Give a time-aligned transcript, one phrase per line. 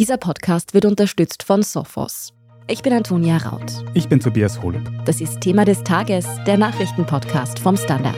[0.00, 2.32] Dieser Podcast wird unterstützt von Sophos.
[2.68, 3.84] Ich bin Antonia Raut.
[3.92, 4.80] Ich bin Tobias Holub.
[5.04, 8.16] Das ist Thema des Tages, der Nachrichtenpodcast vom Standard.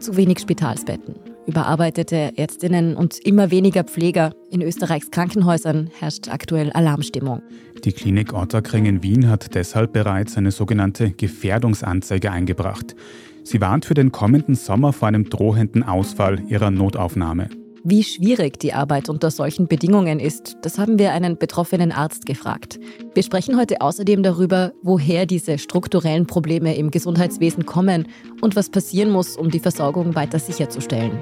[0.00, 1.14] Zu wenig Spitalsbetten,
[1.46, 4.32] überarbeitete Ärztinnen und immer weniger Pfleger.
[4.50, 7.40] In Österreichs Krankenhäusern herrscht aktuell Alarmstimmung.
[7.84, 12.96] Die Klinik Otterkring in Wien hat deshalb bereits eine sogenannte Gefährdungsanzeige eingebracht.
[13.42, 17.48] Sie warnt für den kommenden Sommer vor einem drohenden Ausfall ihrer Notaufnahme.
[17.82, 22.78] Wie schwierig die Arbeit unter solchen Bedingungen ist, das haben wir einen betroffenen Arzt gefragt.
[23.14, 28.08] Wir sprechen heute außerdem darüber, woher diese strukturellen Probleme im Gesundheitswesen kommen
[28.42, 31.18] und was passieren muss, um die Versorgung weiter sicherzustellen.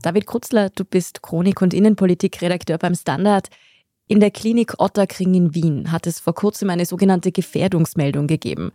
[0.00, 3.48] David Krutzler, du bist Chronik- und Innenpolitikredakteur beim Standard.
[4.08, 8.72] In der Klinik Otterkring in Wien hat es vor kurzem eine sogenannte Gefährdungsmeldung gegeben.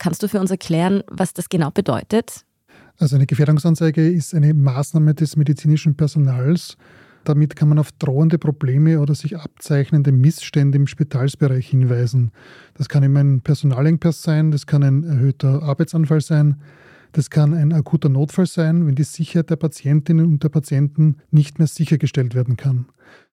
[0.00, 2.46] Kannst du für uns erklären, was das genau bedeutet?
[2.96, 6.78] Also eine Gefährdungsanzeige ist eine Maßnahme des medizinischen Personals.
[7.24, 12.30] Damit kann man auf drohende Probleme oder sich abzeichnende Missstände im Spitalsbereich hinweisen.
[12.72, 16.56] Das kann eben ein Personalengpass sein, das kann ein erhöhter Arbeitsanfall sein,
[17.12, 21.58] das kann ein akuter Notfall sein, wenn die Sicherheit der Patientinnen und der Patienten nicht
[21.58, 22.86] mehr sichergestellt werden kann.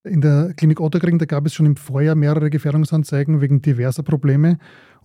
[0.03, 4.57] In der Klinik Otterkring, da gab es schon im Vorjahr mehrere Gefährdungsanzeigen wegen diverser Probleme.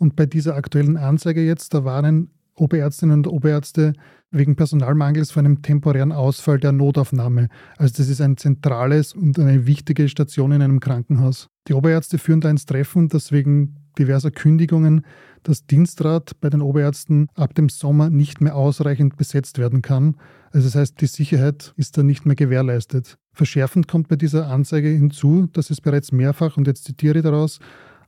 [0.02, 3.92] Und bei dieser aktuellen Anzeige jetzt, da warnen Oberärztinnen und Oberärzte
[4.32, 7.48] wegen Personalmangels vor einem temporären Ausfall der Notaufnahme.
[7.76, 11.50] Also das ist ein zentrales und eine wichtige Station in einem Krankenhaus.
[11.68, 15.06] Die Oberärzte führen da ins Treffen, dass wegen diverser Kündigungen
[15.44, 20.16] das Dienstrat bei den Oberärzten ab dem Sommer nicht mehr ausreichend besetzt werden kann.
[20.50, 23.18] Also das heißt, die Sicherheit ist da nicht mehr gewährleistet.
[23.34, 27.60] Verschärfend kommt bei dieser Anzeige hinzu, dass es bereits mehrfach, und jetzt zitiere ich daraus,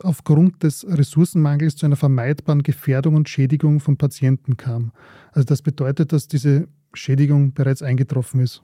[0.03, 4.92] aufgrund des Ressourcenmangels zu einer vermeidbaren Gefährdung und Schädigung von Patienten kam.
[5.33, 8.62] Also das bedeutet, dass diese Schädigung bereits eingetroffen ist.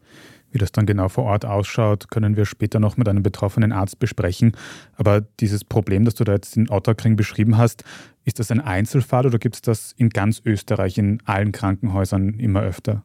[0.53, 3.99] Wie das dann genau vor Ort ausschaut, können wir später noch mit einem betroffenen Arzt
[3.99, 4.53] besprechen.
[4.94, 7.84] Aber dieses Problem, das du da jetzt in Otterkring beschrieben hast,
[8.25, 12.62] ist das ein Einzelfall oder gibt es das in ganz Österreich in allen Krankenhäusern immer
[12.62, 13.04] öfter?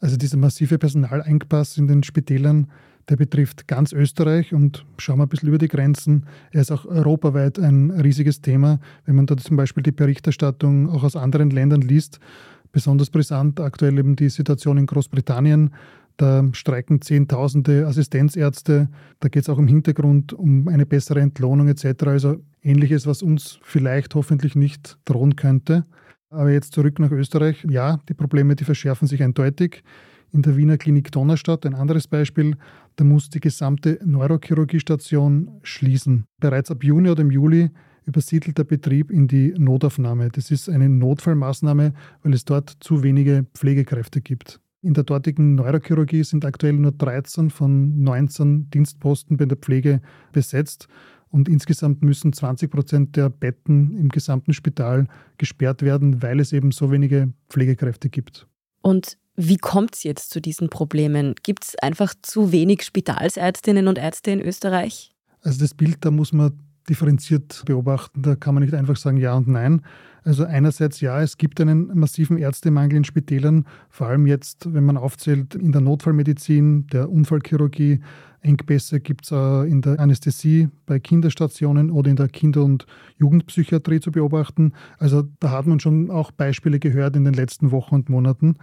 [0.00, 2.70] Also dieser massive Personalengpass in den Spitälern,
[3.08, 6.26] der betrifft ganz Österreich und schauen wir ein bisschen über die Grenzen.
[6.52, 8.80] Er ist auch europaweit ein riesiges Thema.
[9.04, 12.18] Wenn man da zum Beispiel die Berichterstattung auch aus anderen Ländern liest,
[12.72, 15.70] besonders brisant aktuell eben die Situation in Großbritannien.
[16.16, 18.88] Da streiken Zehntausende Assistenzärzte.
[19.20, 22.04] Da geht es auch im Hintergrund um eine bessere Entlohnung etc.
[22.04, 25.84] Also ähnliches, was uns vielleicht hoffentlich nicht drohen könnte.
[26.30, 27.64] Aber jetzt zurück nach Österreich.
[27.68, 29.82] Ja, die Probleme, die verschärfen sich eindeutig.
[30.34, 32.56] In der Wiener Klinik Donnerstadt, ein anderes Beispiel,
[32.96, 36.24] da muss die gesamte Neurochirurgiestation schließen.
[36.40, 37.70] Bereits ab Juni oder im Juli
[38.04, 40.30] übersiedelt der Betrieb in die Notaufnahme.
[40.30, 41.92] Das ist eine Notfallmaßnahme,
[42.24, 44.60] weil es dort zu wenige Pflegekräfte gibt.
[44.82, 50.00] In der dortigen Neurochirurgie sind aktuell nur 13 von 19 Dienstposten bei der Pflege
[50.32, 50.88] besetzt.
[51.28, 55.06] Und insgesamt müssen 20 Prozent der Betten im gesamten Spital
[55.38, 58.48] gesperrt werden, weil es eben so wenige Pflegekräfte gibt.
[58.84, 61.34] Und wie kommt es jetzt zu diesen Problemen?
[61.42, 65.10] Gibt es einfach zu wenig Spitalsärztinnen und Ärzte in Österreich?
[65.40, 68.22] Also das Bild, da muss man differenziert beobachten.
[68.22, 69.82] Da kann man nicht einfach sagen Ja und Nein.
[70.24, 74.96] Also einerseits ja, es gibt einen massiven Ärztemangel in Spitälern, vor allem jetzt, wenn man
[74.96, 78.00] aufzählt, in der Notfallmedizin, der Unfallchirurgie.
[78.40, 82.86] Engpässe gibt es in der Anästhesie bei Kinderstationen oder in der Kinder- und
[83.16, 84.72] Jugendpsychiatrie zu beobachten.
[84.98, 88.56] Also da hat man schon auch Beispiele gehört in den letzten Wochen und Monaten.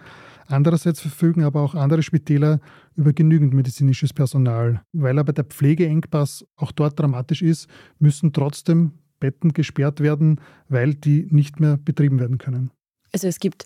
[0.52, 2.60] Andererseits verfügen aber auch andere Spitäler
[2.96, 4.82] über genügend medizinisches Personal.
[4.94, 7.68] Weil aber der Pflegeengpass auch dort dramatisch ist,
[8.00, 12.72] müssen trotzdem Betten gesperrt werden, weil die nicht mehr betrieben werden können.
[13.14, 13.66] Also es gibt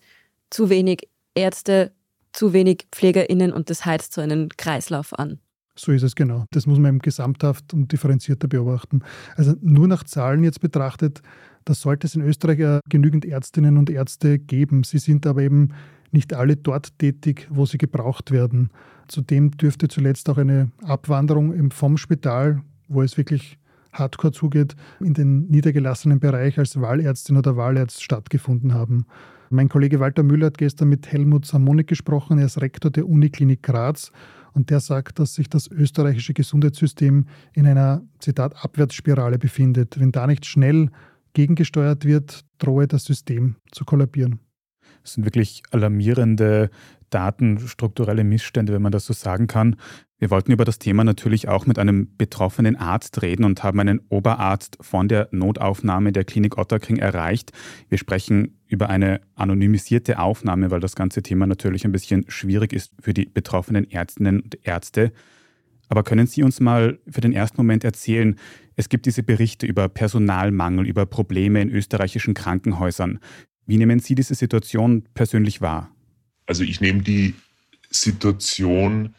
[0.49, 1.93] zu wenig Ärzte,
[2.33, 5.39] zu wenig Pflegerinnen und das heizt so einen Kreislauf an.
[5.77, 6.45] So ist es genau.
[6.51, 9.01] Das muss man eben gesamthaft und differenzierter beobachten.
[9.35, 11.21] Also nur nach Zahlen jetzt betrachtet,
[11.65, 14.83] da sollte es in Österreich ja genügend Ärztinnen und Ärzte geben.
[14.83, 15.73] Sie sind aber eben
[16.15, 18.69] nicht alle dort tätig, wo sie gebraucht werden.
[19.07, 23.59] Zudem dürfte zuletzt auch eine Abwanderung vom Spital, wo es wirklich
[23.93, 29.05] hardcore zugeht, in den niedergelassenen Bereich als Wahlärztin oder Wahlarzt stattgefunden haben.
[29.49, 32.39] Mein Kollege Walter Müller hat gestern mit Helmut Samonik gesprochen.
[32.39, 34.11] Er ist Rektor der Uniklinik Graz
[34.53, 39.99] und der sagt, dass sich das österreichische Gesundheitssystem in einer, Zitat, Abwärtsspirale befindet.
[39.99, 40.89] Wenn da nicht schnell
[41.33, 44.39] gegengesteuert wird, drohe das System zu kollabieren.
[45.05, 46.71] Das sind wirklich alarmierende
[47.11, 49.75] Daten, strukturelle Missstände, wenn man das so sagen kann.
[50.17, 54.01] Wir wollten über das Thema natürlich auch mit einem betroffenen Arzt reden und haben einen
[54.09, 57.51] Oberarzt von der Notaufnahme der Klinik Otterkring erreicht.
[57.87, 62.91] Wir sprechen über eine anonymisierte Aufnahme, weil das ganze Thema natürlich ein bisschen schwierig ist
[62.99, 65.11] für die betroffenen Ärztinnen und Ärzte.
[65.87, 68.37] Aber können Sie uns mal für den ersten Moment erzählen,
[68.75, 73.19] es gibt diese Berichte über Personalmangel, über Probleme in österreichischen Krankenhäusern.
[73.65, 75.89] Wie nehmen Sie diese Situation persönlich wahr?
[76.45, 77.33] Also ich nehme die
[77.89, 79.15] Situation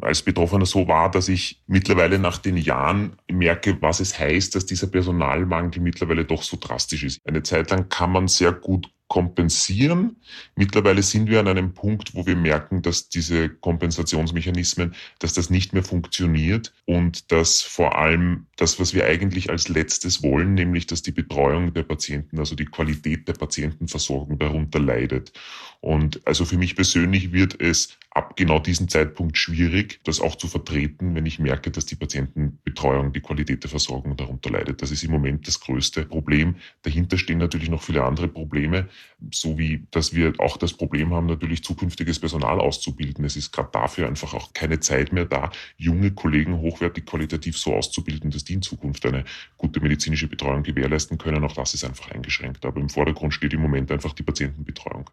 [0.00, 4.66] als Betroffener so wahr, dass ich mittlerweile nach den Jahren merke, was es heißt, dass
[4.66, 7.20] dieser Personalmangel mittlerweile doch so drastisch ist.
[7.26, 10.16] Eine Zeit lang kann man sehr gut kompensieren.
[10.54, 15.72] Mittlerweile sind wir an einem Punkt, wo wir merken, dass diese Kompensationsmechanismen, dass das nicht
[15.72, 21.02] mehr funktioniert und dass vor allem das, was wir eigentlich als letztes wollen, nämlich dass
[21.02, 25.32] die Betreuung der Patienten, also die Qualität der Patientenversorgung darunter leidet.
[25.80, 30.48] Und also für mich persönlich wird es ab genau diesem Zeitpunkt schwierig, das auch zu
[30.48, 34.82] vertreten, wenn ich merke, dass die Patientenbetreuung, die Qualität der Versorgung darunter leidet.
[34.82, 36.56] Das ist im Moment das größte Problem.
[36.82, 38.88] Dahinter stehen natürlich noch viele andere Probleme,
[39.30, 43.24] so wie, dass wir auch das Problem haben, natürlich zukünftiges Personal auszubilden.
[43.24, 47.74] Es ist gerade dafür einfach auch keine Zeit mehr da, junge Kollegen hochwertig qualitativ so
[47.74, 49.24] auszubilden, dass die in Zukunft eine
[49.56, 51.44] gute medizinische Betreuung gewährleisten können.
[51.44, 52.66] Auch das ist einfach eingeschränkt.
[52.66, 55.08] Aber im Vordergrund steht im Moment einfach die Patientenbetreuung.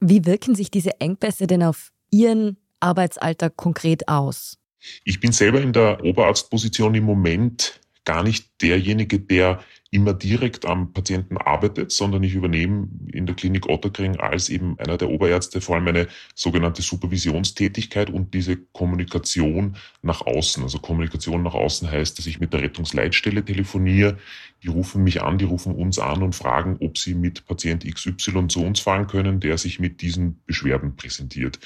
[0.00, 4.56] Wie wirken sich diese Engpässe denn auf Ihren Arbeitsalltag konkret aus?
[5.04, 9.60] Ich bin selber in der Oberarztposition im Moment gar nicht derjenige, der
[9.92, 14.96] immer direkt am Patienten arbeitet, sondern ich übernehme in der Klinik Otterkring als eben einer
[14.96, 20.62] der Oberärzte vor allem eine sogenannte Supervisionstätigkeit und diese Kommunikation nach außen.
[20.62, 24.16] Also Kommunikation nach außen heißt, dass ich mit der Rettungsleitstelle telefoniere.
[24.62, 28.46] Die rufen mich an, die rufen uns an und fragen, ob sie mit Patient XY
[28.46, 31.58] zu uns fahren können, der sich mit diesen Beschwerden präsentiert.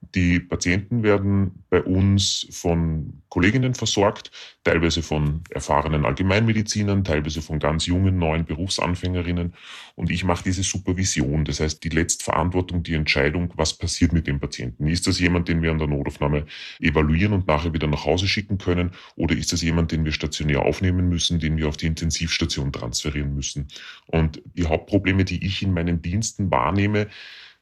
[0.00, 4.30] Die Patienten werden bei uns von Kolleginnen versorgt,
[4.64, 9.54] teilweise von erfahrenen Allgemeinmedizinern, teilweise von ganz jungen neuen Berufsanfängerinnen.
[9.96, 14.40] Und ich mache diese Supervision, das heißt die Letztverantwortung, die Entscheidung, was passiert mit dem
[14.40, 14.86] Patienten.
[14.86, 16.46] Ist das jemand, den wir an der Notaufnahme
[16.80, 18.92] evaluieren und nachher wieder nach Hause schicken können?
[19.16, 23.34] Oder ist das jemand, den wir stationär aufnehmen müssen, den wir auf die Intensivstation transferieren
[23.34, 23.68] müssen?
[24.06, 27.08] Und die Hauptprobleme, die ich in meinen Diensten wahrnehme,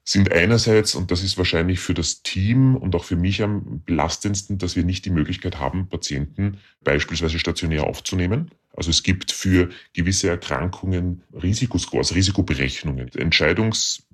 [0.09, 4.57] sind einerseits, und das ist wahrscheinlich für das Team und auch für mich am belastendsten,
[4.57, 8.53] dass wir nicht die Möglichkeit haben, Patienten beispielsweise stationär aufzunehmen.
[8.77, 13.11] Also es gibt für gewisse Erkrankungen Risikoscores, Risikoberechnungen,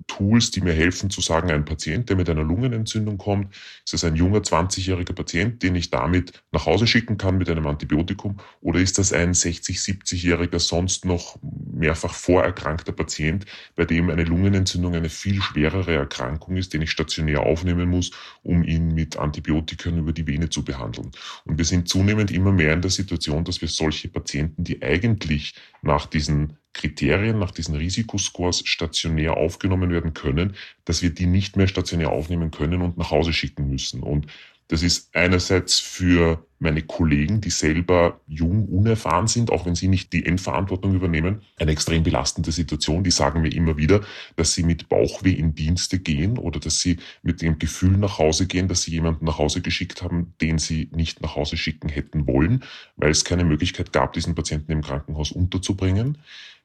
[0.03, 3.53] Entscheidungstools, die mir helfen zu sagen, ein Patient, der mit einer Lungenentzündung kommt,
[3.83, 7.67] ist das ein junger 20-jähriger Patient, den ich damit nach Hause schicken kann mit einem
[7.67, 13.45] Antibiotikum, oder ist das ein 60, 70-jähriger, sonst noch mehrfach vorerkrankter Patient,
[13.75, 18.11] bei dem eine Lungenentzündung eine viel schwerere Erkrankung ist, den ich stationär aufnehmen muss,
[18.43, 21.11] um ihn mit Antibiotikern über die Vene zu behandeln.
[21.45, 25.55] Und wir sind zunehmend immer mehr in der Situation, dass wir solche Patienten, die eigentlich
[25.81, 30.55] nach diesen Kriterien, nach diesen Risikoscores stationär aufgenommen werden können,
[30.85, 34.01] dass wir die nicht mehr stationär aufnehmen können und nach Hause schicken müssen.
[34.01, 34.27] Und
[34.69, 40.13] das ist einerseits für meine Kollegen, die selber jung, unerfahren sind, auch wenn sie nicht
[40.13, 43.03] die Endverantwortung übernehmen, eine extrem belastende Situation.
[43.03, 44.01] Die sagen mir immer wieder,
[44.37, 48.47] dass sie mit Bauchweh in Dienste gehen oder dass sie mit dem Gefühl nach Hause
[48.47, 52.25] gehen, dass sie jemanden nach Hause geschickt haben, den sie nicht nach Hause schicken hätten
[52.25, 52.63] wollen,
[52.95, 56.17] weil es keine Möglichkeit gab, diesen Patienten im Krankenhaus unterzubringen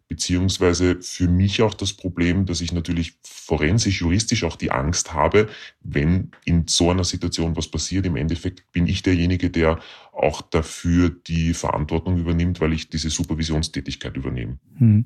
[0.09, 5.49] beziehungsweise für mich auch das Problem, dass ich natürlich forensisch, juristisch auch die Angst habe,
[5.83, 8.07] wenn in so einer Situation was passiert.
[8.07, 9.79] Im Endeffekt bin ich derjenige, der
[10.13, 14.59] auch dafür die Verantwortung übernimmt, weil ich diese Supervisionstätigkeit übernehme.
[14.79, 15.05] Hm.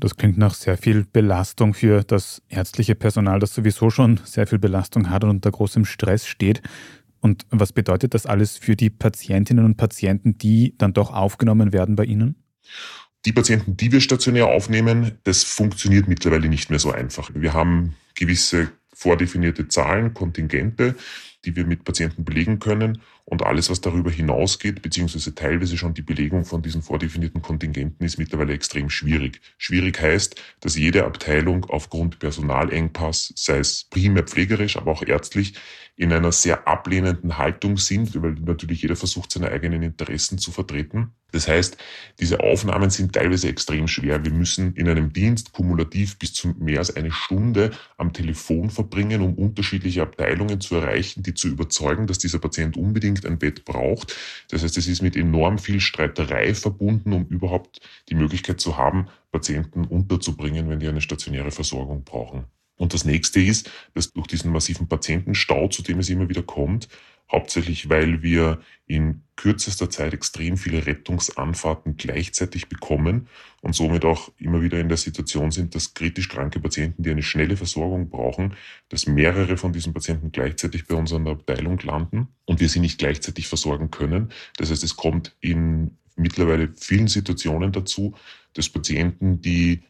[0.00, 4.58] Das klingt nach sehr viel Belastung für das ärztliche Personal, das sowieso schon sehr viel
[4.58, 6.62] Belastung hat und unter großem Stress steht.
[7.20, 11.96] Und was bedeutet das alles für die Patientinnen und Patienten, die dann doch aufgenommen werden
[11.96, 12.34] bei Ihnen?
[13.24, 17.30] Die Patienten, die wir stationär aufnehmen, das funktioniert mittlerweile nicht mehr so einfach.
[17.34, 20.94] Wir haben gewisse vordefinierte Zahlen, Kontingente,
[21.44, 23.00] die wir mit Patienten belegen können.
[23.26, 28.18] Und alles, was darüber hinausgeht, beziehungsweise teilweise schon die Belegung von diesen vordefinierten Kontingenten, ist
[28.18, 29.40] mittlerweile extrem schwierig.
[29.56, 35.54] Schwierig heißt, dass jede Abteilung aufgrund Personalengpass, sei es primär pflegerisch, aber auch ärztlich,
[35.96, 41.12] in einer sehr ablehnenden Haltung sind, weil natürlich jeder versucht, seine eigenen Interessen zu vertreten.
[41.30, 41.76] Das heißt,
[42.20, 44.24] diese Aufnahmen sind teilweise extrem schwer.
[44.24, 49.20] Wir müssen in einem Dienst kumulativ bis zu mehr als eine Stunde am Telefon verbringen,
[49.20, 54.16] um unterschiedliche Abteilungen zu erreichen, die zu überzeugen, dass dieser Patient unbedingt ein Bett braucht.
[54.50, 59.08] Das heißt, es ist mit enorm viel Streiterei verbunden, um überhaupt die Möglichkeit zu haben,
[59.30, 62.44] Patienten unterzubringen, wenn die eine stationäre Versorgung brauchen.
[62.76, 66.88] Und das nächste ist, dass durch diesen massiven Patientenstau, zu dem es immer wieder kommt,
[67.30, 73.28] hauptsächlich weil wir in kürzester Zeit extrem viele Rettungsanfahrten gleichzeitig bekommen
[73.62, 77.22] und somit auch immer wieder in der Situation sind, dass kritisch kranke Patienten, die eine
[77.22, 78.54] schnelle Versorgung brauchen,
[78.90, 82.80] dass mehrere von diesen Patienten gleichzeitig bei uns an der Abteilung landen und wir sie
[82.80, 84.30] nicht gleichzeitig versorgen können.
[84.56, 88.14] Das heißt, es kommt in mittlerweile vielen Situationen dazu,
[88.52, 89.82] dass Patienten, die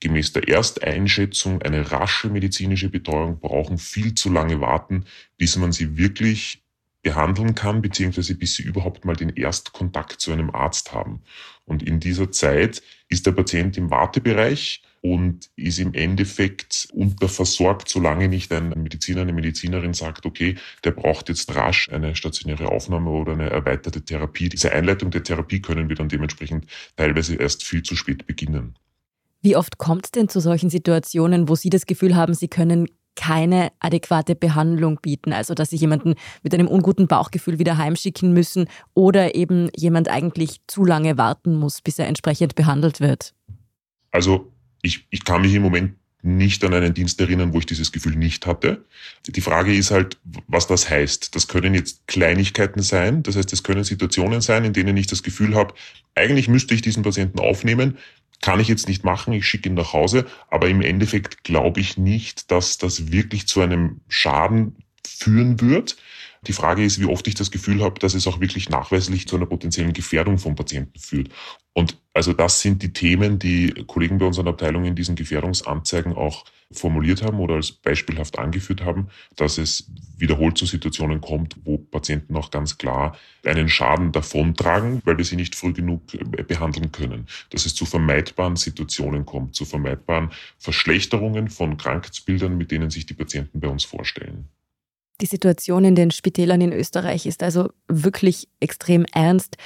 [0.00, 5.04] gemäß der Ersteinschätzung eine rasche medizinische Betreuung brauchen, viel zu lange warten,
[5.36, 6.62] bis man sie wirklich
[7.02, 11.22] behandeln kann, beziehungsweise bis sie überhaupt mal den Erstkontakt zu einem Arzt haben.
[11.64, 18.28] Und in dieser Zeit ist der Patient im Wartebereich und ist im Endeffekt unterversorgt, solange
[18.28, 23.32] nicht ein Mediziner, eine Medizinerin sagt, okay, der braucht jetzt rasch eine stationäre Aufnahme oder
[23.32, 24.50] eine erweiterte Therapie.
[24.50, 26.66] Diese Einleitung der Therapie können wir dann dementsprechend
[26.96, 28.74] teilweise erst viel zu spät beginnen.
[29.42, 32.86] Wie oft kommt es denn zu solchen Situationen, wo Sie das Gefühl haben, Sie können
[33.16, 38.66] keine adäquate Behandlung bieten, also dass sie jemanden mit einem unguten Bauchgefühl wieder heimschicken müssen
[38.94, 43.34] oder eben jemand eigentlich zu lange warten muss, bis er entsprechend behandelt wird?
[44.10, 47.92] Also ich, ich kann mich im Moment nicht an einen Dienst erinnern, wo ich dieses
[47.92, 48.84] Gefühl nicht hatte.
[49.26, 50.18] Die Frage ist halt,
[50.48, 51.34] was das heißt.
[51.34, 53.22] Das können jetzt Kleinigkeiten sein.
[53.22, 55.74] Das heißt, es können Situationen sein, in denen ich das Gefühl habe,
[56.14, 57.96] eigentlich müsste ich diesen Patienten aufnehmen,
[58.40, 61.96] kann ich jetzt nicht machen, ich schicke ihn nach Hause, aber im Endeffekt glaube ich
[61.98, 65.96] nicht, dass das wirklich zu einem Schaden führen wird.
[66.46, 69.36] Die Frage ist, wie oft ich das Gefühl habe, dass es auch wirklich nachweislich zu
[69.36, 71.28] einer potenziellen Gefährdung von Patienten führt.
[71.74, 76.44] Und also das sind die Themen, die Kollegen bei unseren Abteilungen in diesen Gefährdungsanzeigen auch
[76.72, 82.36] formuliert haben oder als beispielhaft angeführt haben, dass es wiederholt zu Situationen kommt, wo Patienten
[82.36, 87.26] auch ganz klar einen Schaden davontragen, weil wir sie nicht früh genug äh, behandeln können.
[87.50, 93.14] Dass es zu vermeidbaren Situationen kommt, zu vermeidbaren Verschlechterungen von Krankheitsbildern, mit denen sich die
[93.14, 94.48] Patienten bei uns vorstellen.
[95.20, 99.56] Die Situation in den Spitälern in Österreich ist also wirklich extrem ernst.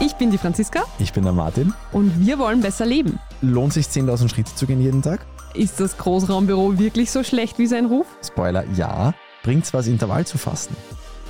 [0.00, 0.84] Ich bin die Franziska.
[0.98, 1.72] Ich bin der Martin.
[1.92, 3.18] Und wir wollen besser leben.
[3.42, 5.26] Lohnt sich 10.000 Schritte zu gehen jeden Tag?
[5.54, 8.06] Ist das Großraumbüro wirklich so schlecht wie sein Ruf?
[8.22, 9.14] Spoiler, ja.
[9.42, 10.76] Bringt's was, Intervall zu fassen?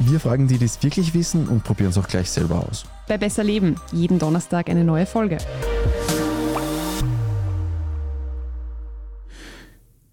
[0.02, 2.86] Wir fragen die, die es wirklich wissen und probieren es auch gleich selber aus.
[3.06, 5.36] Bei Besser Leben, jeden Donnerstag eine neue Folge.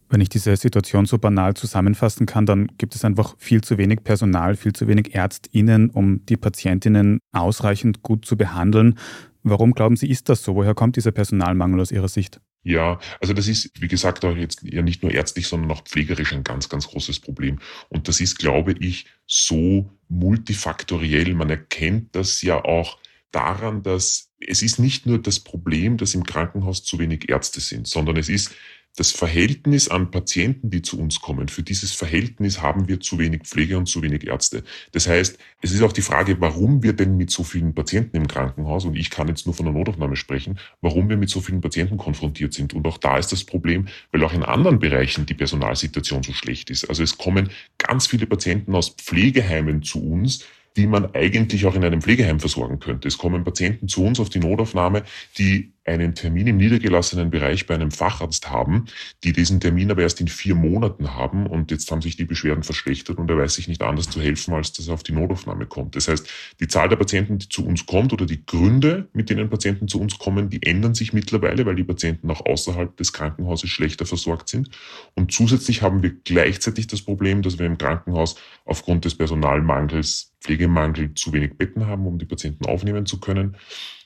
[0.09, 4.03] Wenn ich diese Situation so banal zusammenfassen kann, dann gibt es einfach viel zu wenig
[4.03, 8.97] Personal, viel zu wenig Ärztinnen, um die Patientinnen ausreichend gut zu behandeln.
[9.43, 10.55] Warum glauben Sie, ist das so?
[10.55, 12.41] Woher kommt dieser Personalmangel aus Ihrer Sicht?
[12.63, 16.33] Ja, also das ist, wie gesagt, auch jetzt ja nicht nur ärztlich, sondern auch pflegerisch
[16.33, 17.59] ein ganz, ganz großes Problem.
[17.89, 21.33] Und das ist, glaube ich, so multifaktoriell.
[21.33, 22.99] Man erkennt das ja auch
[23.31, 27.87] daran, dass es ist nicht nur das Problem, dass im Krankenhaus zu wenig Ärzte sind,
[27.87, 28.53] sondern es ist
[28.97, 33.43] das Verhältnis an Patienten, die zu uns kommen, für dieses Verhältnis haben wir zu wenig
[33.43, 34.63] Pflege und zu wenig Ärzte.
[34.91, 38.27] Das heißt, es ist auch die Frage, warum wir denn mit so vielen Patienten im
[38.27, 41.61] Krankenhaus, und ich kann jetzt nur von der Notaufnahme sprechen, warum wir mit so vielen
[41.61, 42.73] Patienten konfrontiert sind.
[42.73, 46.71] Und auch da ist das Problem, weil auch in anderen Bereichen die Personalsituation so schlecht
[46.71, 46.85] ist.
[46.85, 50.43] Also es kommen ganz viele Patienten aus Pflegeheimen zu uns,
[50.77, 53.07] die man eigentlich auch in einem Pflegeheim versorgen könnte.
[53.07, 55.03] Es kommen Patienten zu uns auf die Notaufnahme,
[55.37, 58.85] die einen Termin im niedergelassenen Bereich bei einem Facharzt haben,
[59.23, 62.63] die diesen Termin aber erst in vier Monaten haben und jetzt haben sich die Beschwerden
[62.63, 65.65] verschlechtert und er weiß sich nicht anders zu helfen, als dass er auf die Notaufnahme
[65.65, 65.95] kommt.
[65.95, 66.27] Das heißt,
[66.59, 69.99] die Zahl der Patienten, die zu uns kommt oder die Gründe, mit denen Patienten zu
[69.99, 74.49] uns kommen, die ändern sich mittlerweile, weil die Patienten auch außerhalb des Krankenhauses schlechter versorgt
[74.49, 74.69] sind.
[75.15, 81.13] Und zusätzlich haben wir gleichzeitig das Problem, dass wir im Krankenhaus aufgrund des Personalmangels, Pflegemangel
[81.13, 83.57] zu wenig Betten haben, um die Patienten aufnehmen zu können.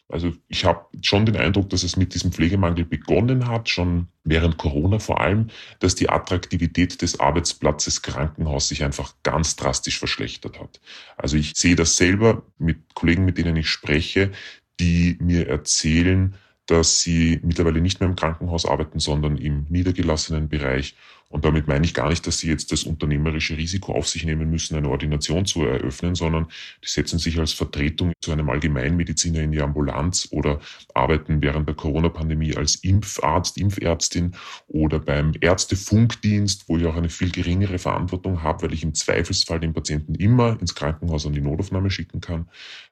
[0.09, 4.57] Also ich habe schon den Eindruck, dass es mit diesem Pflegemangel begonnen hat, schon während
[4.57, 5.47] Corona vor allem,
[5.79, 10.81] dass die Attraktivität des Arbeitsplatzes Krankenhaus sich einfach ganz drastisch verschlechtert hat.
[11.15, 14.31] Also ich sehe das selber mit Kollegen, mit denen ich spreche,
[14.79, 20.95] die mir erzählen, dass sie mittlerweile nicht mehr im Krankenhaus arbeiten, sondern im niedergelassenen Bereich
[21.31, 24.49] Und damit meine ich gar nicht, dass sie jetzt das unternehmerische Risiko auf sich nehmen
[24.49, 26.47] müssen, eine Ordination zu eröffnen, sondern
[26.83, 30.59] die setzen sich als Vertretung zu einem Allgemeinmediziner in die Ambulanz oder
[30.93, 34.33] arbeiten während der Corona-Pandemie als Impfarzt, Impfärztin
[34.67, 39.61] oder beim Ärztefunkdienst, wo ich auch eine viel geringere Verantwortung habe, weil ich im Zweifelsfall
[39.61, 42.49] den Patienten immer ins Krankenhaus an die Notaufnahme schicken kann,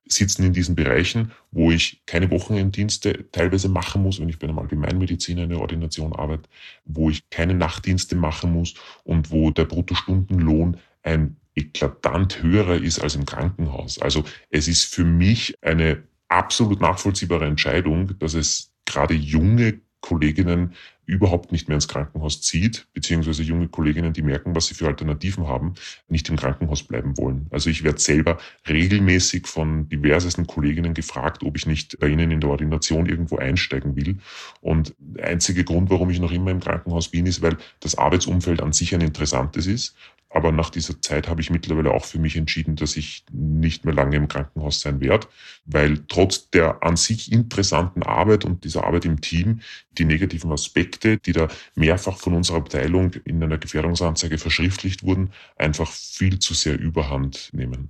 [0.07, 4.59] sitzen in diesen Bereichen, wo ich keine Wochenenddienste teilweise machen muss, wenn ich bei einem
[4.59, 6.49] Allgemeinmediziner in der Ordination arbeite,
[6.85, 13.15] wo ich keine Nachtdienste machen muss und wo der Bruttostundenlohn ein eklatant höherer ist als
[13.15, 13.99] im Krankenhaus.
[13.99, 20.73] Also es ist für mich eine absolut nachvollziehbare Entscheidung, dass es gerade junge Kolleginnen
[21.09, 25.47] überhaupt nicht mehr ins Krankenhaus zieht, beziehungsweise junge Kolleginnen, die merken, was sie für Alternativen
[25.47, 25.73] haben,
[26.07, 27.47] nicht im Krankenhaus bleiben wollen.
[27.49, 28.37] Also ich werde selber
[28.67, 33.95] regelmäßig von diversesten Kolleginnen gefragt, ob ich nicht bei ihnen in der Ordination irgendwo einsteigen
[33.95, 34.19] will.
[34.61, 38.61] Und der einzige Grund, warum ich noch immer im Krankenhaus bin, ist, weil das Arbeitsumfeld
[38.61, 39.95] an sich ein interessantes ist.
[40.31, 43.95] Aber nach dieser Zeit habe ich mittlerweile auch für mich entschieden, dass ich nicht mehr
[43.95, 45.27] lange im Krankenhaus sein werde,
[45.65, 49.61] weil trotz der an sich interessanten Arbeit und dieser Arbeit im Team
[49.97, 55.91] die negativen Aspekte, die da mehrfach von unserer Abteilung in einer Gefährdungsanzeige verschriftlicht wurden, einfach
[55.91, 57.89] viel zu sehr überhand nehmen.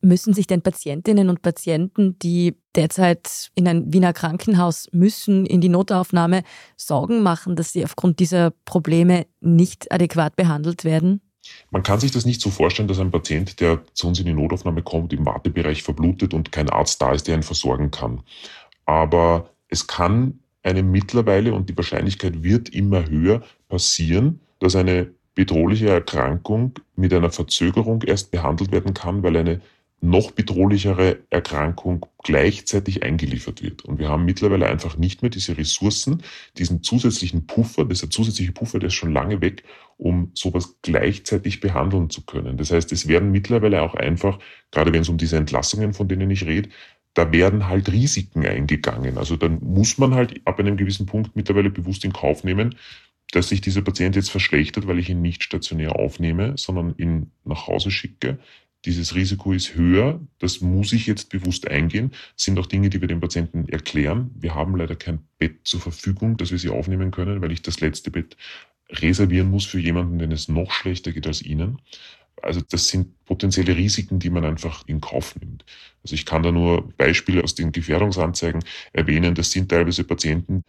[0.00, 5.68] Müssen sich denn Patientinnen und Patienten, die derzeit in ein Wiener Krankenhaus müssen, in die
[5.68, 6.42] Notaufnahme,
[6.76, 11.20] Sorgen machen, dass sie aufgrund dieser Probleme nicht adäquat behandelt werden?
[11.70, 14.34] Man kann sich das nicht so vorstellen, dass ein Patient, der zu uns in die
[14.34, 18.22] Notaufnahme kommt, im Wartebereich verblutet und kein Arzt da ist, der ihn versorgen kann.
[18.84, 25.88] Aber es kann einem mittlerweile, und die Wahrscheinlichkeit wird immer höher, passieren, dass eine bedrohliche
[25.88, 29.60] Erkrankung mit einer Verzögerung erst behandelt werden kann, weil eine
[30.00, 33.84] noch bedrohlichere Erkrankung gleichzeitig eingeliefert wird.
[33.84, 36.22] Und wir haben mittlerweile einfach nicht mehr diese Ressourcen,
[36.58, 39.64] diesen zusätzlichen Puffer, dieser zusätzliche Puffer, der ist schon lange weg,
[39.96, 42.58] um sowas gleichzeitig behandeln zu können.
[42.58, 44.38] Das heißt, es werden mittlerweile auch einfach,
[44.70, 46.68] gerade wenn es um diese Entlassungen, von denen ich rede,
[47.14, 49.16] da werden halt Risiken eingegangen.
[49.16, 52.76] Also dann muss man halt ab einem gewissen Punkt mittlerweile bewusst in Kauf nehmen,
[53.32, 57.66] dass sich dieser Patient jetzt verschlechtert, weil ich ihn nicht stationär aufnehme, sondern ihn nach
[57.66, 58.38] Hause schicke,
[58.86, 62.12] dieses Risiko ist höher, das muss ich jetzt bewusst eingehen.
[62.34, 64.30] Das sind auch Dinge, die wir den Patienten erklären.
[64.34, 67.80] Wir haben leider kein Bett zur Verfügung, dass wir sie aufnehmen können, weil ich das
[67.80, 68.36] letzte Bett
[68.88, 71.78] reservieren muss für jemanden, den es noch schlechter geht als Ihnen.
[72.42, 75.64] Also das sind potenzielle Risiken, die man einfach in Kauf nimmt.
[76.04, 79.34] Also ich kann da nur Beispiele aus den Gefährdungsanzeigen erwähnen.
[79.34, 80.62] Das sind teilweise Patienten,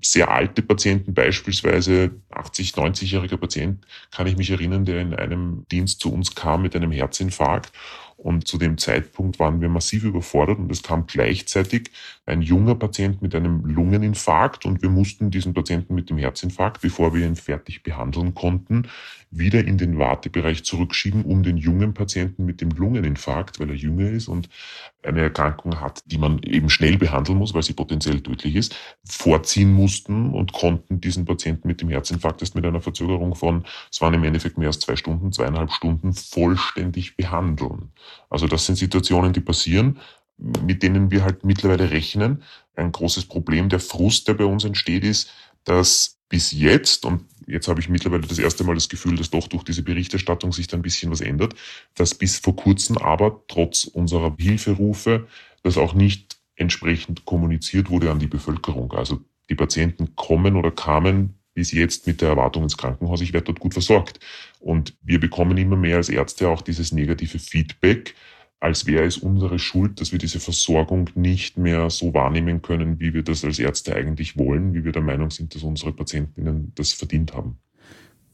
[0.00, 6.00] sehr alte Patienten, beispielsweise 80, 90-jähriger Patient, kann ich mich erinnern, der in einem Dienst
[6.00, 7.72] zu uns kam mit einem Herzinfarkt.
[8.18, 11.92] Und zu dem Zeitpunkt waren wir massiv überfordert und es kam gleichzeitig
[12.26, 17.14] ein junger Patient mit einem Lungeninfarkt und wir mussten diesen Patienten mit dem Herzinfarkt, bevor
[17.14, 18.88] wir ihn fertig behandeln konnten,
[19.30, 24.10] wieder in den Wartebereich zurückschieben, um den jungen Patienten mit dem Lungeninfarkt, weil er jünger
[24.10, 24.48] ist und
[25.08, 29.72] eine Erkrankung hat, die man eben schnell behandeln muss, weil sie potenziell tödlich ist, vorziehen
[29.72, 34.14] mussten und konnten diesen Patienten mit dem Herzinfarkt erst mit einer Verzögerung von, es waren
[34.14, 37.90] im Endeffekt mehr als zwei Stunden, zweieinhalb Stunden vollständig behandeln.
[38.30, 39.98] Also das sind Situationen, die passieren,
[40.38, 42.42] mit denen wir halt mittlerweile rechnen.
[42.76, 45.32] Ein großes Problem, der Frust, der bei uns entsteht, ist,
[45.68, 49.48] dass bis jetzt, und jetzt habe ich mittlerweile das erste Mal das Gefühl, dass doch
[49.48, 51.54] durch diese Berichterstattung sich da ein bisschen was ändert,
[51.94, 55.26] dass bis vor kurzem aber trotz unserer Hilferufe
[55.62, 58.92] das auch nicht entsprechend kommuniziert wurde an die Bevölkerung.
[58.92, 63.46] Also die Patienten kommen oder kamen bis jetzt mit der Erwartung ins Krankenhaus, ich werde
[63.46, 64.20] dort gut versorgt.
[64.60, 68.14] Und wir bekommen immer mehr als Ärzte auch dieses negative Feedback,
[68.60, 73.14] als wäre es unsere Schuld, dass wir diese Versorgung nicht mehr so wahrnehmen können, wie
[73.14, 76.92] wir das als Ärzte eigentlich wollen, wie wir der Meinung sind, dass unsere Patientinnen das
[76.92, 77.58] verdient haben.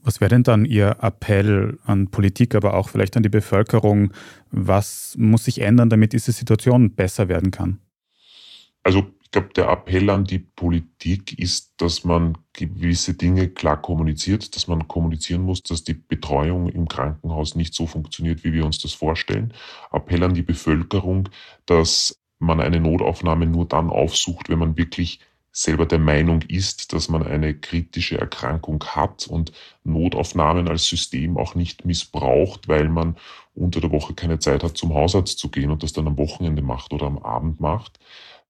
[0.03, 4.13] Was wäre denn dann Ihr Appell an Politik, aber auch vielleicht an die Bevölkerung?
[4.51, 7.79] Was muss sich ändern, damit diese Situation besser werden kann?
[8.83, 14.69] Also glaube, der Appell an die Politik ist, dass man gewisse Dinge klar kommuniziert, dass
[14.69, 18.93] man kommunizieren muss, dass die Betreuung im Krankenhaus nicht so funktioniert, wie wir uns das
[18.93, 19.53] vorstellen.
[19.93, 21.29] Appell an die Bevölkerung,
[21.67, 25.21] dass man eine Notaufnahme nur dann aufsucht, wenn man wirklich
[25.51, 29.53] selber der Meinung ist, dass man eine kritische Erkrankung hat und
[29.85, 33.17] Notaufnahmen als System auch nicht missbraucht, weil man
[33.55, 36.63] unter der Woche keine Zeit hat, zum Hausarzt zu gehen und das dann am Wochenende
[36.63, 38.01] macht oder am Abend macht.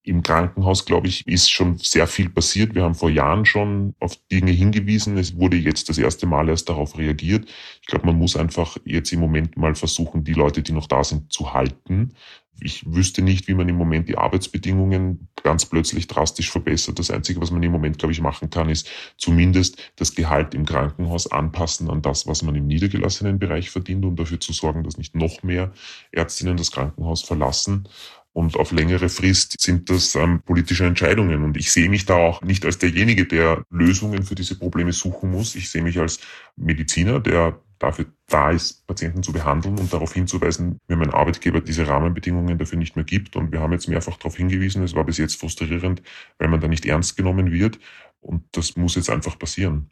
[0.06, 2.74] Im Krankenhaus, glaube ich, ist schon sehr viel passiert.
[2.74, 5.16] Wir haben vor Jahren schon auf Dinge hingewiesen.
[5.16, 7.48] Es wurde jetzt das erste Mal erst darauf reagiert.
[7.80, 11.02] Ich glaube, man muss einfach jetzt im Moment mal versuchen, die Leute, die noch da
[11.02, 12.12] sind, zu halten.
[12.60, 16.98] Ich wüsste nicht, wie man im Moment die Arbeitsbedingungen ganz plötzlich drastisch verbessert.
[16.98, 20.66] Das Einzige, was man im Moment, glaube ich, machen kann, ist zumindest das Gehalt im
[20.66, 24.98] Krankenhaus anpassen an das, was man im niedergelassenen Bereich verdient und dafür zu sorgen, dass
[24.98, 25.72] nicht noch mehr
[26.12, 27.88] Ärztinnen das Krankenhaus verlassen.
[28.34, 31.44] Und auf längere Frist sind das ähm, politische Entscheidungen.
[31.44, 35.30] Und ich sehe mich da auch nicht als derjenige, der Lösungen für diese Probleme suchen
[35.30, 35.54] muss.
[35.54, 36.18] Ich sehe mich als
[36.56, 41.86] Mediziner, der dafür da ist, Patienten zu behandeln und darauf hinzuweisen, wenn mein Arbeitgeber diese
[41.86, 43.36] Rahmenbedingungen dafür nicht mehr gibt.
[43.36, 46.02] Und wir haben jetzt mehrfach darauf hingewiesen, es war bis jetzt frustrierend,
[46.38, 47.78] weil man da nicht ernst genommen wird.
[48.20, 49.90] Und das muss jetzt einfach passieren.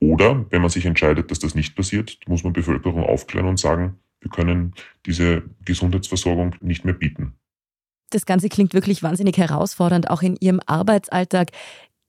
[0.00, 3.98] Oder wenn man sich entscheidet, dass das nicht passiert, muss man Bevölkerung aufklären und sagen,
[4.20, 4.74] wir können
[5.04, 7.34] diese Gesundheitsversorgung nicht mehr bieten.
[8.12, 11.48] Das Ganze klingt wirklich wahnsinnig herausfordernd, auch in Ihrem Arbeitsalltag.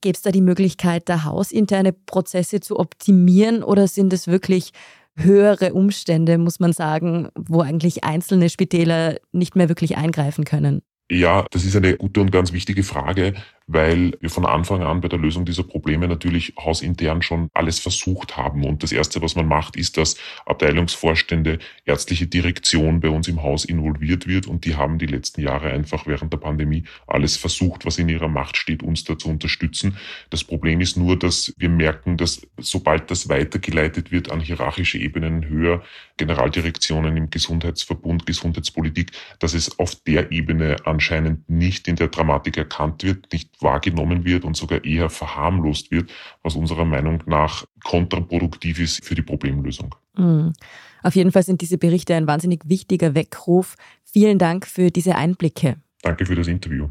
[0.01, 4.71] Gäbe es da die Möglichkeit, da hausinterne Prozesse zu optimieren oder sind es wirklich
[5.15, 10.81] höhere Umstände, muss man sagen, wo eigentlich einzelne Spitäler nicht mehr wirklich eingreifen können?
[11.09, 13.33] Ja, das ist eine gute und ganz wichtige Frage,
[13.73, 18.37] weil wir von Anfang an bei der Lösung dieser Probleme natürlich hausintern schon alles versucht
[18.37, 18.63] haben.
[18.65, 23.65] Und das Erste, was man macht, ist, dass Abteilungsvorstände, ärztliche Direktion bei uns im Haus
[23.65, 24.47] involviert wird.
[24.47, 28.27] Und die haben die letzten Jahre einfach während der Pandemie alles versucht, was in ihrer
[28.27, 29.97] Macht steht, uns da zu unterstützen.
[30.29, 35.47] Das Problem ist nur, dass wir merken, dass sobald das weitergeleitet wird an hierarchische Ebenen
[35.47, 35.83] höher,
[36.17, 43.03] Generaldirektionen im Gesundheitsverbund, Gesundheitspolitik, dass es auf der Ebene anscheinend nicht in der Dramatik erkannt
[43.03, 46.11] wird, nicht wahrgenommen wird und sogar eher verharmlost wird,
[46.43, 49.95] was unserer Meinung nach kontraproduktiv ist für die Problemlösung.
[50.17, 50.53] Mhm.
[51.01, 53.75] Auf jeden Fall sind diese Berichte ein wahnsinnig wichtiger Weckruf.
[54.03, 55.77] Vielen Dank für diese Einblicke.
[56.01, 56.89] Danke für das Interview.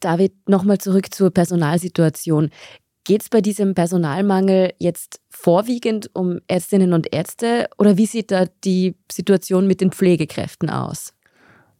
[0.00, 2.50] David, nochmal zurück zur Personalsituation.
[3.04, 8.46] Geht es bei diesem Personalmangel jetzt vorwiegend um Ärztinnen und Ärzte oder wie sieht da
[8.64, 11.12] die Situation mit den Pflegekräften aus?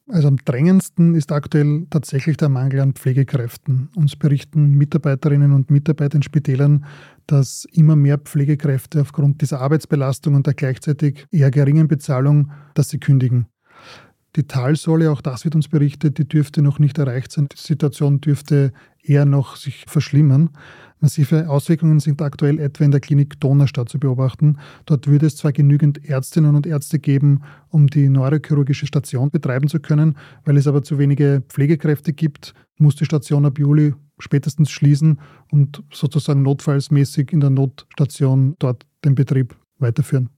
[0.08, 3.88] Also am drängendsten ist aktuell tatsächlich der Mangel an Pflegekräften.
[3.94, 6.84] Uns berichten Mitarbeiterinnen und Mitarbeiter in Spitälern,
[7.26, 12.98] dass immer mehr Pflegekräfte aufgrund dieser Arbeitsbelastung und der gleichzeitig eher geringen Bezahlung, dass sie
[12.98, 13.46] kündigen.
[14.34, 17.48] Die Talsäule, auch das wird uns berichtet, die dürfte noch nicht erreicht sein.
[17.52, 20.50] Die Situation dürfte eher noch sich verschlimmern.
[21.00, 24.58] Massive Auswirkungen sind aktuell etwa in der Klinik Donaustadt zu beobachten.
[24.86, 29.80] Dort würde es zwar genügend Ärztinnen und Ärzte geben, um die neurochirurgische Station betreiben zu
[29.80, 35.18] können, weil es aber zu wenige Pflegekräfte gibt, muss die Station ab Juli spätestens schließen
[35.50, 40.30] und sozusagen notfallsmäßig in der Notstation dort den Betrieb weiterführen.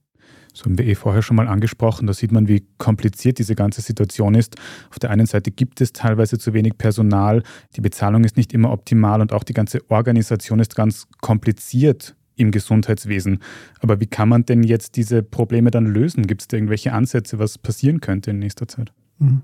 [0.55, 2.07] So haben wir eh vorher schon mal angesprochen.
[2.07, 4.55] Da sieht man, wie kompliziert diese ganze Situation ist.
[4.89, 7.43] Auf der einen Seite gibt es teilweise zu wenig Personal,
[7.75, 12.51] die Bezahlung ist nicht immer optimal und auch die ganze Organisation ist ganz kompliziert im
[12.51, 13.39] Gesundheitswesen.
[13.81, 16.25] Aber wie kann man denn jetzt diese Probleme dann lösen?
[16.25, 18.93] Gibt es da irgendwelche Ansätze, was passieren könnte in nächster Zeit?
[19.19, 19.41] Mhm.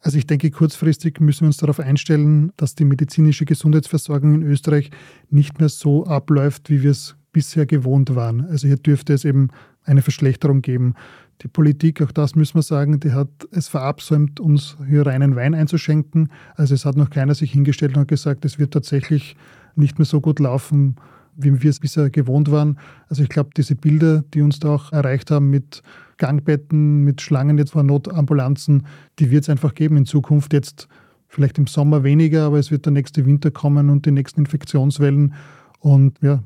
[0.00, 4.90] Also ich denke, kurzfristig müssen wir uns darauf einstellen, dass die medizinische Gesundheitsversorgung in Österreich
[5.28, 8.46] nicht mehr so abläuft, wie wir es bisher gewohnt waren.
[8.46, 9.48] Also hier dürfte es eben
[9.88, 10.94] eine Verschlechterung geben.
[11.42, 15.54] Die Politik, auch das müssen wir sagen, die hat es verabsäumt, uns hier reinen Wein
[15.54, 16.30] einzuschenken.
[16.56, 19.36] Also es hat noch keiner sich hingestellt und gesagt, es wird tatsächlich
[19.76, 20.96] nicht mehr so gut laufen,
[21.36, 22.78] wie wir es bisher gewohnt waren.
[23.08, 25.82] Also ich glaube, diese Bilder, die uns da auch erreicht haben mit
[26.16, 28.86] Gangbetten, mit Schlangen jetzt vor Notambulanzen,
[29.20, 30.52] die wird es einfach geben in Zukunft.
[30.52, 30.88] Jetzt
[31.28, 35.34] vielleicht im Sommer weniger, aber es wird der nächste Winter kommen und die nächsten Infektionswellen.
[35.78, 36.42] Und ja,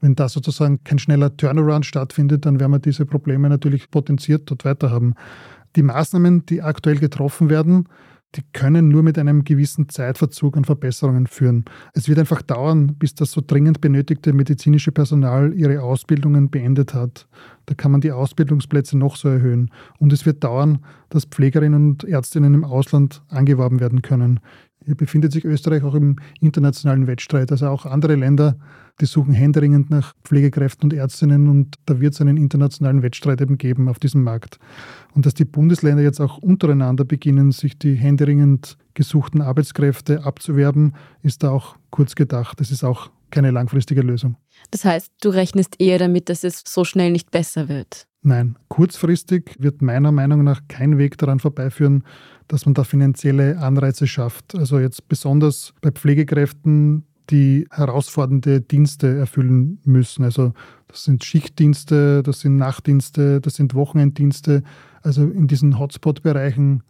[0.00, 4.64] wenn da sozusagen kein schneller Turnaround stattfindet, dann werden wir diese Probleme natürlich potenziert dort
[4.64, 5.14] weiter haben.
[5.76, 7.86] Die Maßnahmen, die aktuell getroffen werden,
[8.36, 11.64] die können nur mit einem gewissen Zeitverzug an Verbesserungen führen.
[11.94, 17.26] Es wird einfach dauern, bis das so dringend benötigte medizinische Personal ihre Ausbildungen beendet hat.
[17.66, 19.70] Da kann man die Ausbildungsplätze noch so erhöhen.
[19.98, 24.38] Und es wird dauern, dass Pflegerinnen und Ärztinnen im Ausland angeworben werden können.
[24.84, 27.50] Hier befindet sich Österreich auch im internationalen Wettstreit.
[27.52, 28.56] Also auch andere Länder,
[29.00, 33.58] die suchen händeringend nach Pflegekräften und Ärztinnen und da wird es einen internationalen Wettstreit eben
[33.58, 34.58] geben auf diesem Markt.
[35.14, 41.42] Und dass die Bundesländer jetzt auch untereinander beginnen, sich die händeringend gesuchten Arbeitskräfte abzuwerben, ist
[41.42, 42.60] da auch kurz gedacht.
[42.60, 44.36] Das ist auch keine langfristige Lösung.
[44.70, 48.06] Das heißt, du rechnest eher damit, dass es so schnell nicht besser wird?
[48.22, 52.04] Nein, kurzfristig wird meiner Meinung nach kein Weg daran vorbeiführen,
[52.50, 54.54] dass man da finanzielle Anreize schafft.
[54.56, 60.24] Also jetzt besonders bei Pflegekräften, die herausfordernde Dienste erfüllen müssen.
[60.24, 60.52] Also
[60.88, 64.64] das sind Schichtdienste, das sind Nachtdienste, das sind Wochenenddienste.
[65.02, 66.82] Also in diesen Hotspot-Bereichen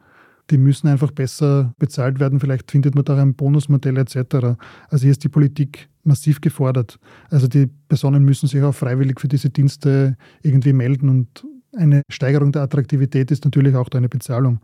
[0.51, 2.41] die müssen einfach besser bezahlt werden.
[2.41, 4.59] Vielleicht findet man da ein Bonusmodell etc.
[4.89, 6.99] Also hier ist die Politik massiv gefordert.
[7.31, 11.47] Also die Personen müssen sich auch freiwillig für diese Dienste irgendwie melden und
[11.77, 14.61] eine Steigerung der Attraktivität ist natürlich auch eine Bezahlung.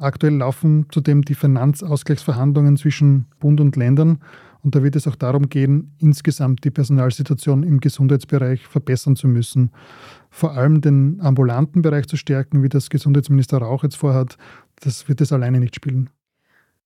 [0.00, 4.18] Aktuell laufen zudem die Finanzausgleichsverhandlungen zwischen Bund und Ländern
[4.62, 9.70] und da wird es auch darum gehen, insgesamt die Personalsituation im Gesundheitsbereich verbessern zu müssen.
[10.30, 14.36] Vor allem den ambulanten Bereich zu stärken, wie das Gesundheitsminister Rauch jetzt vorhat,
[14.80, 16.10] das wird es alleine nicht spielen.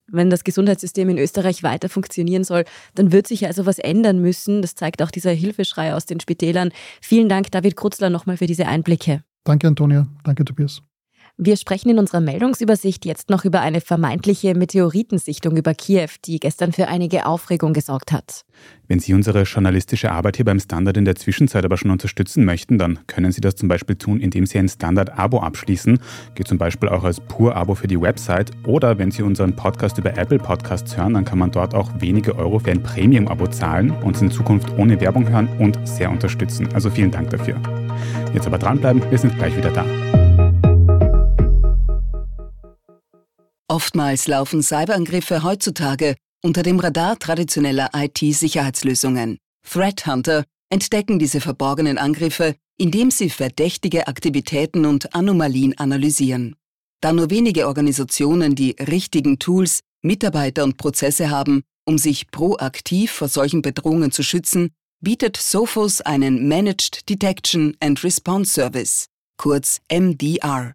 [0.07, 4.61] Wenn das Gesundheitssystem in Österreich weiter funktionieren soll, dann wird sich also was ändern müssen.
[4.61, 6.71] Das zeigt auch dieser Hilfeschrei aus den Spitälern.
[7.01, 9.25] Vielen Dank, David Krutzler, nochmal für diese Einblicke.
[9.45, 10.07] Danke, Antonia.
[10.23, 10.83] Danke, Tobias.
[11.37, 16.73] Wir sprechen in unserer Meldungsübersicht jetzt noch über eine vermeintliche Meteoritensichtung über Kiew, die gestern
[16.73, 18.45] für einige Aufregung gesorgt hat.
[18.87, 22.79] Wenn Sie unsere journalistische Arbeit hier beim Standard in der Zwischenzeit aber schon unterstützen möchten,
[22.79, 25.99] dann können Sie das zum Beispiel tun, indem Sie ein Standard-Abo abschließen.
[26.37, 28.53] Geht zum Beispiel auch als Pur-Abo für die Website.
[28.65, 32.39] Oder wenn Sie unseren Podcast über Apple Podcasts hören, dann kann man dort auch wenige
[32.39, 36.69] Euro für ein Premium-Abo zahlen, uns in Zukunft ohne Werbung hören und sehr unterstützen.
[36.75, 37.61] Also vielen Dank dafür.
[38.33, 39.85] Jetzt aber dranbleiben, wir sind gleich wieder da.
[43.75, 49.39] Oftmals laufen Cyberangriffe heutzutage unter dem Radar traditioneller IT-Sicherheitslösungen.
[49.69, 56.55] Threat Hunter entdecken diese verborgenen Angriffe, indem sie verdächtige Aktivitäten und Anomalien analysieren.
[57.01, 63.27] Da nur wenige Organisationen die richtigen Tools, Mitarbeiter und Prozesse haben, um sich proaktiv vor
[63.27, 69.07] solchen Bedrohungen zu schützen, bietet Sophos einen Managed Detection and Response Service,
[69.37, 70.75] kurz MDR.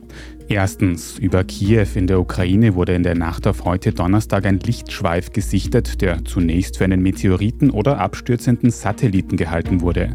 [0.51, 5.31] Erstens, über Kiew in der Ukraine wurde in der Nacht auf heute Donnerstag ein Lichtschweif
[5.31, 10.13] gesichtet, der zunächst für einen Meteoriten oder abstürzenden Satelliten gehalten wurde.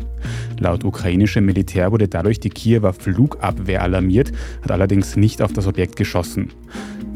[0.59, 5.97] Laut ukrainischem Militär wurde dadurch die Kiewer Flugabwehr alarmiert, hat allerdings nicht auf das Objekt
[5.97, 6.51] geschossen.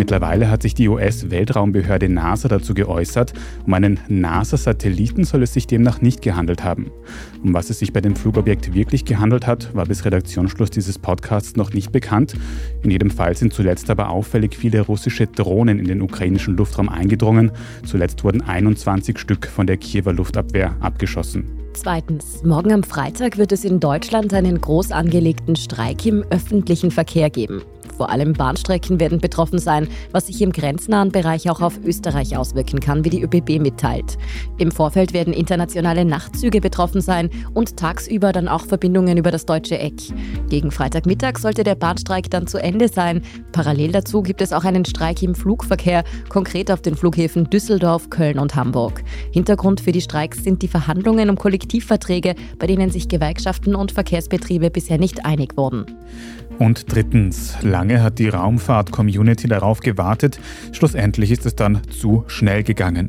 [0.01, 3.35] Mittlerweile hat sich die US-Weltraumbehörde NASA dazu geäußert.
[3.67, 6.91] Um einen NASA-Satelliten soll es sich demnach nicht gehandelt haben.
[7.45, 11.55] Um was es sich bei dem Flugobjekt wirklich gehandelt hat, war bis Redaktionsschluss dieses Podcasts
[11.57, 12.35] noch nicht bekannt.
[12.83, 17.53] In jedem Fall sind zuletzt aber auffällig viele russische Drohnen in den ukrainischen Luftraum eingedrungen.
[17.85, 21.45] Zuletzt wurden 21 Stück von der Kiewer Luftabwehr abgeschossen.
[21.73, 27.31] Zweitens, morgen am Freitag wird es in Deutschland einen groß angelegten Streik im öffentlichen Verkehr
[27.31, 27.63] geben.
[28.01, 32.81] Vor allem Bahnstrecken werden betroffen sein, was sich im grenznahen Bereich auch auf Österreich auswirken
[32.81, 34.17] kann, wie die ÖBB mitteilt.
[34.57, 39.79] Im Vorfeld werden internationale Nachtzüge betroffen sein und tagsüber dann auch Verbindungen über das deutsche
[39.79, 40.01] Eck.
[40.49, 43.21] Gegen Freitagmittag sollte der Bahnstreik dann zu Ende sein.
[43.53, 48.39] Parallel dazu gibt es auch einen Streik im Flugverkehr, konkret auf den Flughäfen Düsseldorf, Köln
[48.39, 49.03] und Hamburg.
[49.31, 54.71] Hintergrund für die Streiks sind die Verhandlungen um Kollektivverträge, bei denen sich Gewerkschaften und Verkehrsbetriebe
[54.71, 55.85] bisher nicht einig wurden.
[56.61, 60.39] Und drittens, lange hat die Raumfahrt-Community darauf gewartet,
[60.73, 63.09] schlussendlich ist es dann zu schnell gegangen.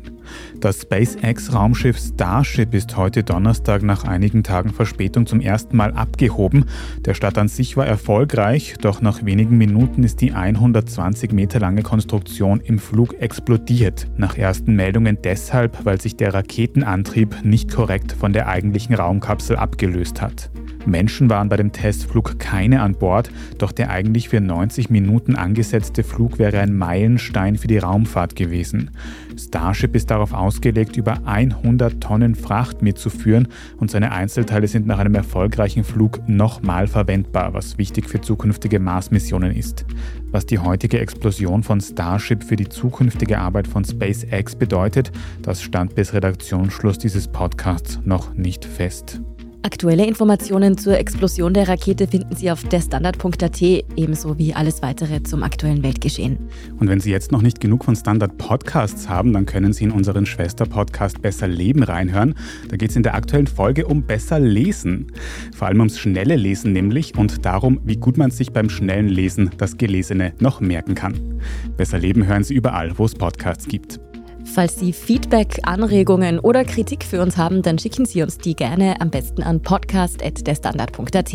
[0.58, 6.64] Das SpaceX-Raumschiff Starship ist heute Donnerstag nach einigen Tagen Verspätung zum ersten Mal abgehoben.
[7.00, 11.82] Der Start an sich war erfolgreich, doch nach wenigen Minuten ist die 120 Meter lange
[11.82, 14.06] Konstruktion im Flug explodiert.
[14.16, 20.22] Nach ersten Meldungen deshalb, weil sich der Raketenantrieb nicht korrekt von der eigentlichen Raumkapsel abgelöst
[20.22, 20.50] hat.
[20.86, 26.02] Menschen waren bei dem Testflug keine an Bord, doch der eigentlich für 90 Minuten angesetzte
[26.02, 28.90] Flug wäre ein Meilenstein für die Raumfahrt gewesen.
[29.38, 35.14] Starship ist darauf ausgelegt, über 100 Tonnen Fracht mitzuführen und seine Einzelteile sind nach einem
[35.14, 39.84] erfolgreichen Flug nochmal verwendbar, was wichtig für zukünftige Mars-Missionen ist.
[40.30, 45.94] Was die heutige Explosion von Starship für die zukünftige Arbeit von SpaceX bedeutet, das stand
[45.94, 49.20] bis Redaktionsschluss dieses Podcasts noch nicht fest.
[49.64, 55.44] Aktuelle Informationen zur Explosion der Rakete finden Sie auf derstandard.at, ebenso wie alles weitere zum
[55.44, 56.36] aktuellen Weltgeschehen.
[56.80, 59.92] Und wenn Sie jetzt noch nicht genug von Standard Podcasts haben, dann können Sie in
[59.92, 62.34] unseren Schwester-Podcast Besser Leben reinhören.
[62.70, 65.12] Da geht es in der aktuellen Folge um besser Lesen.
[65.54, 69.50] Vor allem ums schnelle Lesen nämlich und darum, wie gut man sich beim schnellen Lesen
[69.58, 71.40] das Gelesene noch merken kann.
[71.76, 74.00] Besser Leben hören Sie überall, wo es Podcasts gibt.
[74.44, 79.00] Falls Sie Feedback, Anregungen oder Kritik für uns haben, dann schicken Sie uns die gerne
[79.00, 81.34] am besten an podcast.derstandard.at.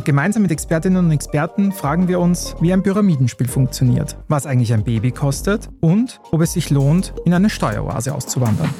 [0.00, 4.72] Und gemeinsam mit Expertinnen und Experten fragen wir uns, wie ein Pyramidenspiel funktioniert, was eigentlich
[4.72, 8.70] ein Baby kostet und ob es sich lohnt, in eine Steueroase auszuwandern.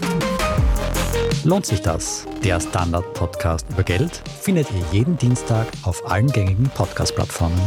[1.45, 2.27] Lohnt sich das?
[2.43, 7.61] Der Standard-Podcast über Geld findet ihr jeden Dienstag auf allen gängigen Podcast-Plattformen.